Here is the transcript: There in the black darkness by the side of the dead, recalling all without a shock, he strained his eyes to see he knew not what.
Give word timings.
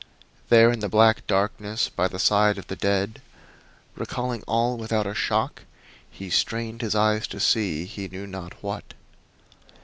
There 0.49 0.71
in 0.71 0.79
the 0.79 0.89
black 0.89 1.27
darkness 1.27 1.87
by 1.87 2.07
the 2.07 2.17
side 2.17 2.57
of 2.57 2.65
the 2.65 2.75
dead, 2.75 3.21
recalling 3.95 4.41
all 4.47 4.75
without 4.75 5.05
a 5.05 5.13
shock, 5.13 5.61
he 6.09 6.31
strained 6.31 6.81
his 6.81 6.95
eyes 6.95 7.27
to 7.27 7.39
see 7.39 7.85
he 7.85 8.07
knew 8.07 8.25
not 8.25 8.63
what. 8.63 8.95